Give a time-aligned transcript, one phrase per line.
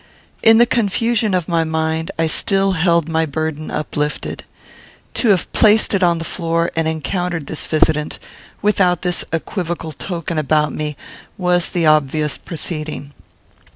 [0.41, 4.43] In the confusion of my mind, I still held my burden uplifted.
[5.13, 8.17] To have placed it on the floor, and encountered this visitant,
[8.63, 10.97] without this equivocal token about me,
[11.37, 13.13] was the obvious proceeding.